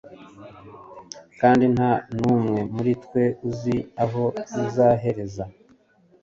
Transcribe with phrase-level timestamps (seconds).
[1.39, 5.43] kandi nta n’umwe muri twe uzi aho bizahereza